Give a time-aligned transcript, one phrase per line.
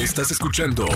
[0.00, 0.86] Estás escuchando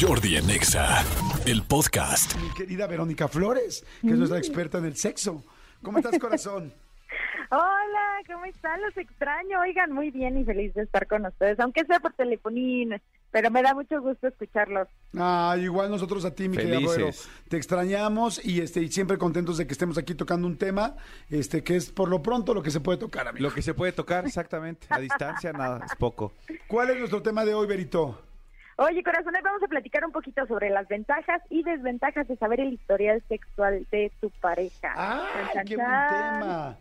[0.00, 1.04] Jordi en Exa,
[1.46, 2.36] el podcast.
[2.36, 5.42] Mi querida Verónica Flores, que es nuestra experta en el sexo.
[5.82, 6.72] ¿Cómo estás, corazón?
[7.50, 8.80] Hola, ¿cómo están?
[8.82, 9.58] Los extraño.
[9.62, 13.02] Oigan, muy bien y feliz de estar con ustedes, aunque sea por telefonía,
[13.32, 14.86] pero me da mucho gusto escucharlos.
[15.18, 17.10] Ah, igual nosotros a ti, mi querida.
[17.48, 20.94] Te extrañamos y este y siempre contentos de que estemos aquí tocando un tema,
[21.28, 23.42] este que es por lo pronto lo que se puede tocar, amigo.
[23.42, 26.32] Lo que se puede tocar exactamente, a distancia nada, es poco.
[26.68, 28.31] ¿Cuál es nuestro tema de hoy, Berito?
[28.82, 32.58] Oye, corazón, hoy vamos a platicar un poquito sobre las ventajas y desventajas de saber
[32.58, 34.92] el historial sexual de tu pareja.
[34.96, 35.24] ¡Ah,
[35.64, 36.78] qué buen tema!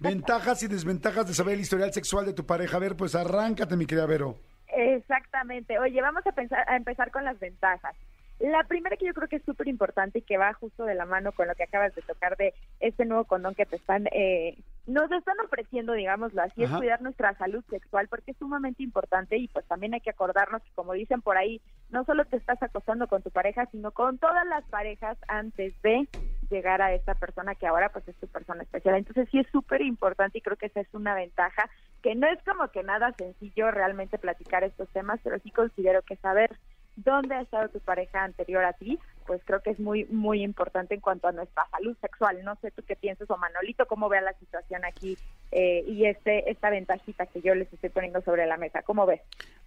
[0.00, 2.76] Ventajas y desventajas de saber el historial sexual de tu pareja.
[2.76, 4.40] A ver, pues arráncate, mi querida Vero.
[4.66, 5.78] Exactamente.
[5.78, 7.94] Oye, vamos a, pensar, a empezar con las ventajas.
[8.40, 11.06] La primera que yo creo que es súper importante y que va justo de la
[11.06, 14.58] mano con lo que acabas de tocar de este nuevo condón que te están, eh,
[14.86, 16.74] nos están ofreciendo, digámoslo así, Ajá.
[16.74, 20.62] es cuidar nuestra salud sexual porque es sumamente importante y pues también hay que acordarnos
[20.62, 24.18] que como dicen por ahí, no solo te estás acostando con tu pareja, sino con
[24.18, 26.08] todas las parejas antes de
[26.50, 28.96] llegar a esta persona que ahora pues es tu persona especial.
[28.96, 31.70] Entonces sí es súper importante y creo que esa es una ventaja,
[32.02, 36.16] que no es como que nada sencillo realmente platicar estos temas, pero sí considero que
[36.16, 36.50] saber
[36.96, 40.94] dónde ha estado tu pareja anterior a ti, pues creo que es muy, muy importante
[40.94, 42.42] en cuanto a nuestra salud sexual.
[42.44, 45.16] No sé tú qué piensas o Manolito, cómo vea la situación aquí
[45.50, 48.82] eh, y este esta ventajita que yo les estoy poniendo sobre la mesa.
[48.82, 49.20] ¿Cómo ves?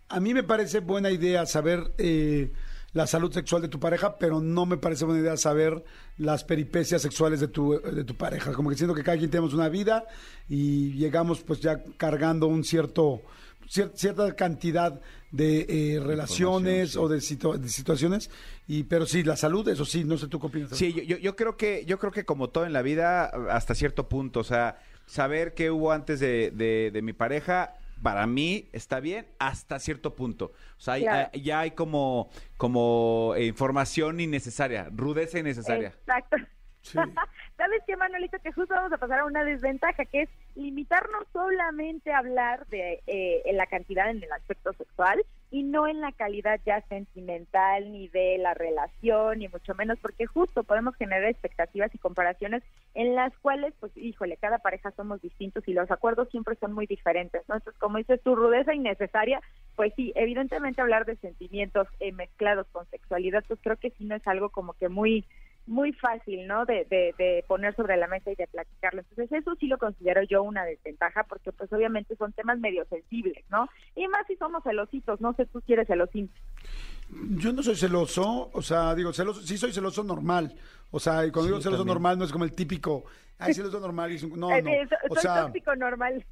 [0.10, 2.52] A mí me parece buena idea saber eh,
[2.94, 5.84] la salud sexual de tu pareja, pero no me parece buena idea saber
[6.18, 8.54] las peripecias sexuales de tu, de tu pareja.
[8.54, 10.06] Como que siento que cada quien tenemos una vida
[10.48, 13.22] y llegamos pues ya cargando un cierto
[13.68, 15.00] cier- cierta cantidad
[15.32, 15.66] de
[15.96, 16.98] eh, relaciones sí.
[16.98, 18.30] o de, situ- de situaciones
[18.68, 21.36] y pero sí la salud eso sí no sé tú qué opinas Sí, yo, yo,
[21.36, 24.78] creo que, yo creo que como todo en la vida, hasta cierto punto, o sea,
[25.06, 30.16] saber qué hubo antes de, de, de mi pareja, para mí está bien hasta cierto
[30.16, 30.52] punto.
[30.78, 31.30] O sea, Claro.
[31.34, 35.90] hay- ya hay como, como eh, información innecesaria, rudeza innecesaria.
[35.90, 36.38] Exacto.
[36.82, 36.94] Sí.
[37.58, 38.38] ¿Sabes qué, Manolito?
[38.44, 43.02] Que justo vamos a pasar a una desventaja, que es limitarnos solamente a hablar de
[43.08, 47.92] eh, en la cantidad en el aspecto sexual y no en la calidad ya sentimental,
[47.92, 52.64] ni de la relación, ni mucho menos, porque justo podemos generar expectativas y comparaciones
[52.96, 56.86] en las cuales, pues, híjole, cada pareja somos distintos y los acuerdos siempre son muy
[56.86, 57.56] diferentes, ¿no?
[57.56, 59.40] Entonces, como dices, tu rudeza innecesaria,
[59.78, 64.16] pues sí, evidentemente hablar de sentimientos eh, mezclados con sexualidad, pues creo que sí no
[64.16, 65.26] es algo como que muy
[65.68, 66.66] muy fácil, ¿no?
[66.66, 69.02] De, de, de poner sobre la mesa y de platicarlo.
[69.02, 73.44] Entonces eso sí lo considero yo una desventaja porque pues obviamente son temas medio sensibles,
[73.50, 73.68] ¿no?
[73.96, 76.32] Y más si somos celositos, no sé tú si eres celosín.
[77.38, 80.56] Yo no soy celoso, o sea, digo, celoso, sí soy celoso normal.
[80.92, 81.94] O sea, y cuando digo celoso también.
[81.96, 83.06] normal no es como el típico,
[83.40, 84.12] ay, celoso normal.
[84.12, 84.72] y es un- no, no.
[85.10, 86.26] O soy sea, tóxico normal.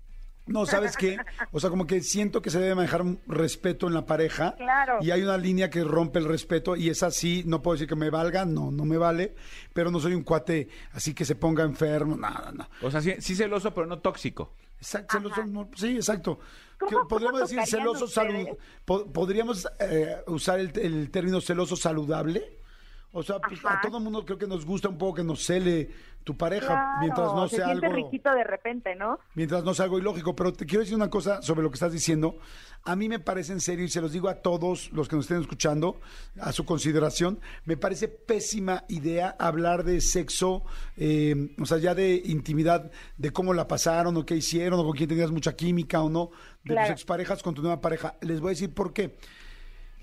[0.47, 1.17] No, ¿sabes qué?
[1.51, 4.55] O sea, como que siento que se debe manejar un respeto en la pareja.
[4.55, 4.99] Claro.
[5.01, 7.95] Y hay una línea que rompe el respeto y es así, no puedo decir que
[7.95, 9.35] me valga, no, no me vale,
[9.73, 12.67] pero no soy un cuate así que se ponga enfermo, nada, no.
[12.81, 14.53] O sea, sí, sí celoso, pero no tóxico.
[14.77, 16.39] Exacto, celoso, no, sí, exacto.
[16.77, 18.47] ¿Cómo- Que cómo podríamos decir celoso salud,
[18.85, 22.59] podríamos eh, usar el, el término celoso saludable.
[23.17, 25.89] O sea, pues, a todo mundo creo que nos gusta un poco que nos cele
[26.25, 29.19] tu pareja, Claro, mientras no se sea algo riquito de repente, ¿no?
[29.35, 30.35] mientras no sea algo ilógico.
[30.35, 32.37] Pero te quiero decir una cosa sobre lo que estás diciendo.
[32.83, 35.25] A mí me parece en serio, y se los digo a todos los que nos
[35.25, 36.01] estén escuchando,
[36.41, 40.63] a su consideración, me parece pésima idea hablar de sexo,
[40.97, 44.91] eh, o sea, ya de intimidad, de cómo la pasaron, o qué hicieron, o con
[44.93, 46.31] quién tenías mucha química o no,
[46.65, 46.87] de Claro.
[46.87, 48.15] tus exparejas con tu nueva pareja.
[48.21, 49.15] Les voy a decir por qué.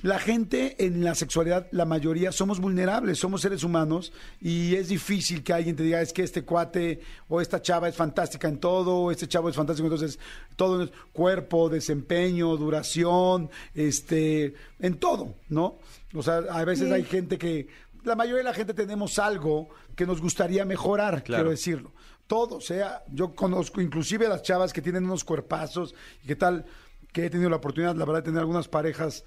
[0.02, 5.44] La gente en la sexualidad, la mayoría, somos vulnerables, somos seres humanos y es difícil
[5.44, 8.96] que alguien te diga es que este cuate o esta chava es fantástica en todo,
[8.96, 10.18] o este chavo es fantástico, entonces
[10.56, 15.78] todo es cuerpo, desempeño, duración, este, en todo, ¿no?
[16.14, 17.68] O sea, a veces hay gente que,
[18.02, 21.42] la mayoría de la gente tenemos algo que nos gustaría mejorar, Claro.
[21.44, 21.92] quiero decirlo.
[22.26, 26.34] Todo, o sea, yo conozco inclusive a las chavas que tienen unos cuerpazos y qué
[26.34, 26.64] tal,
[27.12, 29.24] que he tenido la oportunidad, la verdad, de tener algunas parejas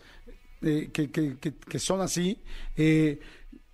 [0.61, 2.41] eh, que, que- que- que son así.
[2.77, 3.19] eh,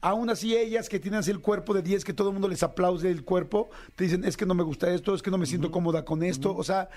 [0.04, 2.64] aún así, ellas que tienen así el cuerpo de 10, que todo el mundo les
[2.64, 5.46] aplaude el cuerpo, te dicen, es que no me gusta esto, es que no me
[5.46, 6.56] siento cómoda con esto.
[6.56, 6.90] O sea,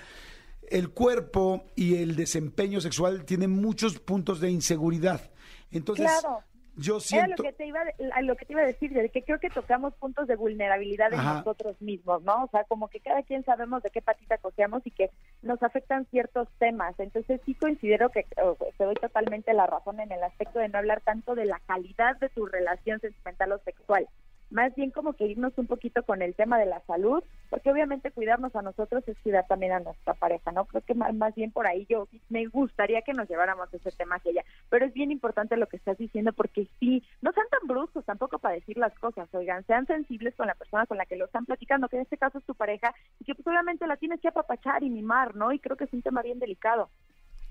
[0.71, 5.29] el cuerpo y el desempeño sexual tienen muchos puntos de inseguridad.
[5.71, 6.39] Entonces, Claro.
[6.77, 7.43] yo Era lo siento...
[7.43, 7.79] que te iba
[8.15, 11.13] a lo que te iba a decir, de que creo que tocamos puntos de vulnerabilidad
[11.13, 11.33] en Ajá.
[11.35, 12.45] nosotros mismos, ¿no?
[12.45, 15.11] O sea, como que cada quien sabemos de qué patita cojeamos y que
[15.45, 16.99] nos afectan ciertos temas.
[16.99, 20.79] Entonces sí considero que oh, te doy totalmente la razón en el aspecto de no
[20.79, 24.07] hablar tanto de la calidad de tu relación sentimental o sexual.
[24.49, 27.23] más bien como que irnos un poquito con el tema de la salud,
[27.65, 30.65] porque obviamente cuidarnos a nosotros es cuidar también a nuestra pareja, ¿no?
[30.65, 34.33] Creo que más, bien por ahí yo me gustaría que nos lleváramos ese tema hacia
[34.33, 38.05] allá, pero es bien importante lo que estás diciendo porque sí, no sean tan bruscos
[38.05, 41.25] tampoco para decir las cosas, oigan, sean sensibles con la persona con la que lo
[41.25, 43.47] están platicando, que en este caso es tu pareja, y que pues
[43.87, 45.51] la tienes que apapachar y mimar, ¿no?
[45.51, 46.91] Y creo que es un tema bien delicado.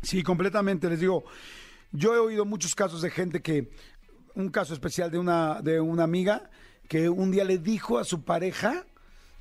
[0.01, 1.25] Sí, completamente, les digo,
[1.91, 3.73] yo he oído muchos casos de gente que,
[4.37, 6.51] un caso especial de una, de una amiga,
[6.89, 8.85] que un día le dijo a su pareja,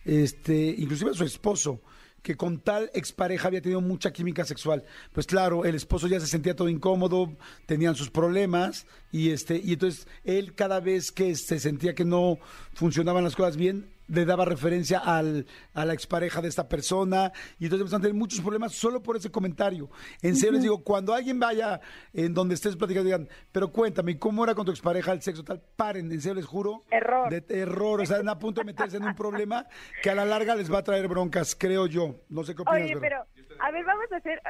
[0.05, 1.81] este, inclusive su esposo,
[2.23, 4.83] que con tal expareja había tenido mucha química sexual.
[5.11, 7.35] Pues claro, el esposo ya se sentía todo incómodo,
[7.65, 12.39] tenían sus problemas y este y entonces él cada vez que se sentía que no
[12.73, 17.65] funcionaban las cosas bien, le daba referencia al, a la expareja de esta persona y
[17.65, 19.89] entonces empezaron a tener muchos problemas solo por ese comentario.
[20.21, 21.81] En serio les digo, cuando alguien vaya
[22.13, 25.61] en donde estés platicando, digan, pero cuéntame, ¿cómo era con tu expareja el sexo tal?
[25.75, 26.83] Paren, en serio les juro.
[26.91, 27.29] Error.
[27.29, 29.65] De error, o sea, están a punto de meterse en un problema
[30.01, 32.21] que a la larga les va a traer broncas, creo yo.
[32.29, 33.25] No sé qué opinas, Oye, pero
[33.59, 34.41] a ver, vamos a hacer,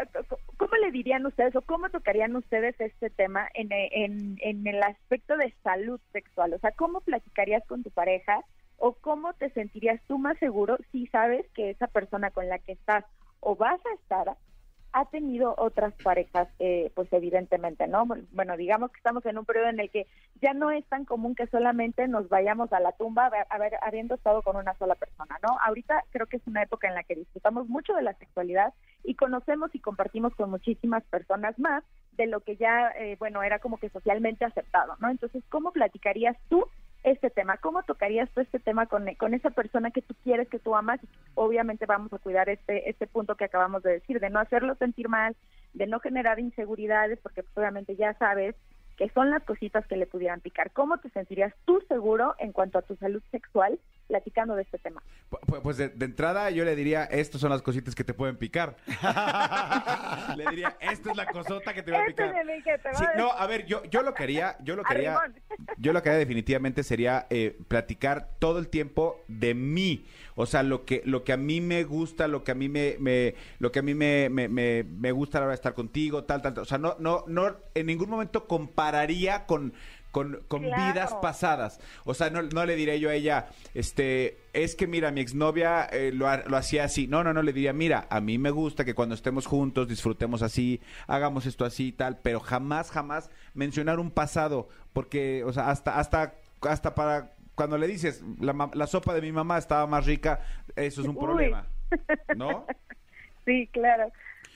[0.57, 5.37] ¿cómo le dirían ustedes o cómo tocarían ustedes este tema en, en, en el aspecto
[5.37, 6.53] de salud sexual?
[6.53, 8.43] O sea, ¿cómo platicarías con tu pareja
[8.77, 12.73] o cómo te sentirías tú más seguro si sabes que esa persona con la que
[12.73, 13.05] estás
[13.39, 14.37] o vas a estar
[14.93, 18.05] ha tenido otras parejas, eh, pues evidentemente, ¿no?
[18.31, 20.05] Bueno, digamos que estamos en un periodo en el que
[20.39, 24.13] ya no es tan común que solamente nos vayamos a la tumba a ver, habiendo
[24.13, 25.57] estado con una sola persona, ¿no?
[25.65, 28.71] Ahorita creo que es una época en la que disfrutamos mucho de la sexualidad
[29.03, 33.57] y conocemos y compartimos con muchísimas personas más de lo que ya, eh, bueno, era
[33.57, 35.09] como que socialmente aceptado, ¿no?
[35.09, 36.67] Entonces, ¿cómo platicarías tú
[37.03, 37.57] este tema?
[37.57, 40.99] ¿Cómo tocarías tú este tema con, con esa persona que tú quieres, que tú amas?
[41.35, 45.09] Obviamente vamos a cuidar este, este punto que acabamos de decir, de no hacerlo sentir
[45.09, 45.35] mal,
[45.73, 48.55] de no generar inseguridades, porque pues, obviamente ya sabes
[48.97, 50.71] que son las cositas que le pudieran picar.
[50.71, 53.79] ¿Cómo te sentirías tú seguro en cuanto a tu salud sexual
[54.13, 55.01] platicando de este tema?
[55.27, 58.37] Pues, pues de, de, entrada yo le diría, estas son las cositas que te pueden
[58.37, 58.75] picar.
[60.37, 62.31] le diría, esta es la cosota que te va a picar.
[62.93, 65.19] Sí, no, a ver, yo, yo lo quería, yo lo quería,
[65.77, 70.05] yo lo que haría definitivamente sería eh, platicar todo el tiempo de mí.
[70.35, 72.97] O sea, lo que, lo que a mí me gusta, lo que a mí me,
[72.99, 75.73] me lo que a mí me, me, me, me gusta a la hora de estar
[75.73, 76.61] contigo, tal, tal, tal.
[76.63, 79.73] O sea, no, no, no, en ningún momento compararía con
[80.13, 80.93] con, con Claro.
[80.93, 81.81] vidas pasadas.
[82.05, 85.85] O sea, no, no le diré yo a ella, este, es que mira, mi exnovia
[85.91, 87.07] eh, lo, lo hacía así.
[87.07, 90.41] No, no, no, le diría, mira, a mí me gusta que cuando estemos juntos disfrutemos
[90.41, 95.69] así, hagamos esto así y tal, pero jamás, jamás mencionar un pasado, porque, o sea,
[95.69, 100.05] hasta, hasta, hasta para cuando le dices, la, la sopa de mi mamá estaba más
[100.05, 100.39] rica,
[100.75, 101.21] eso es un Uy.
[101.23, 101.67] problema.
[102.35, 102.65] ¿No?
[103.45, 104.09] Sí, claro.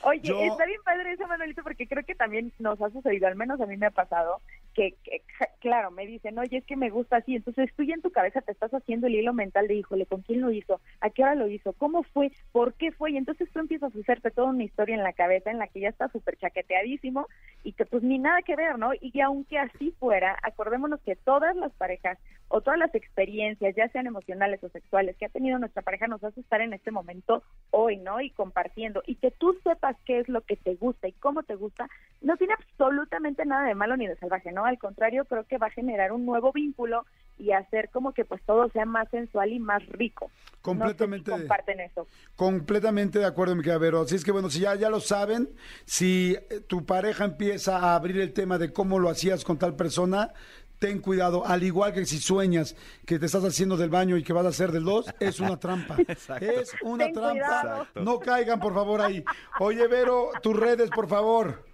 [0.04, 3.36] Oye, Yo- está bien padre eso, Manuelito, porque creo que también nos ha sucedido, al
[3.36, 4.40] menos a mí me ha pasado,
[4.78, 5.24] que, que,
[5.60, 8.42] claro, me dicen, oye, es que me gusta así, entonces tú ya en tu cabeza
[8.42, 10.80] te estás haciendo el hilo mental de, híjole, ¿con quién lo hizo?
[11.02, 11.74] ¿A qué hora lo hizo?
[11.74, 12.32] ¿Cómo fue?
[12.52, 13.12] ¿Por qué fue?
[13.12, 15.80] Y entonces tú empiezas a hacerte toda una historia en la cabeza en la que
[15.80, 17.26] ya está súper chaqueteadísimo
[17.64, 18.92] y que pues ni nada que ver, ¿no?
[19.02, 22.20] Y que aunque así fuera, acordémonos que todas las parejas
[22.50, 26.24] o todas las experiencias, ya sean emocionales o sexuales, que ha tenido nuestra pareja nos
[26.24, 28.22] hace estar en este momento hoy, ¿no?
[28.22, 29.04] Y compartiendo.
[29.06, 31.90] Y que tú sepas qué es lo que te gusta y cómo te gusta,
[32.22, 34.67] no tiene absolutamente nada de malo ni de salvaje, ¿no?
[34.68, 37.06] Al contrario, creo que va a generar un nuevo vínculo
[37.40, 40.32] y hacer como que pues todo sea más sensual y más rico.
[40.62, 41.30] Completamente.
[41.32, 42.08] No sé si comparten eso.
[42.36, 44.02] Completamente de acuerdo, mi querida Vero.
[44.02, 45.50] Así es que bueno, si ya, ya lo saben,
[45.86, 49.76] si eh, tu pareja empieza a abrir el tema de cómo lo hacías con tal
[49.76, 50.34] persona,
[50.80, 51.46] ten cuidado.
[51.46, 54.50] Al igual que si sueñas que te estás haciendo del baño y que vas a
[54.50, 55.96] hacer del dos, es una trampa.
[56.42, 57.32] Es una Ten trampa.
[57.32, 57.88] cuidado.
[58.04, 59.24] No caigan, por favor, ahí.
[59.60, 61.67] Oye, Vero, tus redes, por favor.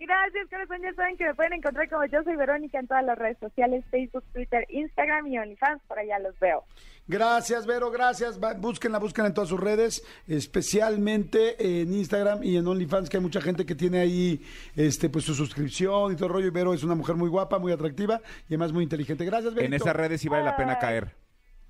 [0.00, 0.78] Gracias, corazón.
[0.82, 3.84] Ya saben que me pueden encontrar como yo soy Verónica en todas las redes sociales,
[3.90, 5.82] Facebook, Twitter, Instagram y OnlyFans.
[5.86, 6.64] Por allá los veo.
[7.06, 8.42] Gracias, Vero, gracias.
[8.42, 13.22] Va- búsquenla, búsquenla en todas sus redes, especialmente en Instagram y en OnlyFans, que hay
[13.22, 14.40] mucha gente que tiene ahí
[14.76, 16.46] este, pues su suscripción y todo el rollo.
[16.46, 19.24] Y Vero es una mujer muy guapa, muy atractiva y además muy inteligente.
[19.24, 19.66] Gracias, Vero.
[19.66, 21.08] En esas redes sí vale la pena caer.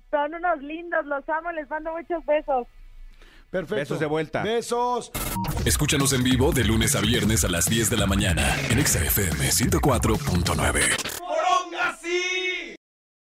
[0.09, 2.67] Son unos lindos, los amo, les mando muchos besos.
[3.51, 3.75] Perfecto.
[3.75, 4.43] Besos de vuelta.
[4.43, 5.11] Besos.
[5.65, 9.03] Escúchanos en vivo de lunes a viernes a las 10 de la mañana en Exa
[9.03, 11.10] FM 104.9.